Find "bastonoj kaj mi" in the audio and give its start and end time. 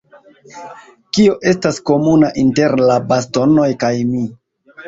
3.13-4.27